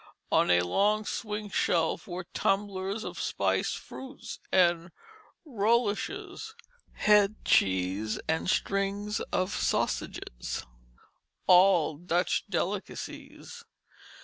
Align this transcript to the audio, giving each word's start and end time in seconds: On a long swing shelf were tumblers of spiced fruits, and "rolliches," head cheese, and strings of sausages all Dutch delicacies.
On 0.31 0.49
a 0.49 0.61
long 0.61 1.05
swing 1.05 1.51
shelf 1.51 2.07
were 2.07 2.23
tumblers 2.23 3.03
of 3.03 3.21
spiced 3.21 3.77
fruits, 3.77 4.39
and 4.51 4.89
"rolliches," 5.45 6.55
head 6.93 7.35
cheese, 7.45 8.19
and 8.27 8.49
strings 8.49 9.19
of 9.31 9.53
sausages 9.53 10.65
all 11.45 11.97
Dutch 11.97 12.45
delicacies. 12.49 13.63